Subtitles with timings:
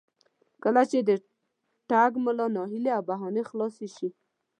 [0.63, 1.09] کله چې د
[1.89, 4.09] ټګ ملا هیلې او بهانې خلاصې شي.